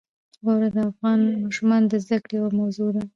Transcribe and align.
واوره 0.45 0.69
د 0.75 0.77
افغان 0.89 1.19
ماشومانو 1.43 1.89
د 1.91 1.93
زده 2.03 2.17
کړې 2.23 2.35
یوه 2.39 2.51
موضوع 2.59 2.89
ده. 2.95 3.03